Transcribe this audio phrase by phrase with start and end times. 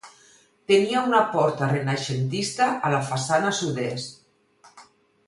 [0.69, 4.83] Tenia una porta renaixentista a la façana sud-est.